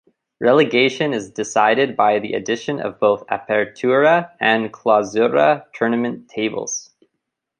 [0.39, 6.89] Relegation is decided by the addition of both "apertura" and "clausura" tournament tables.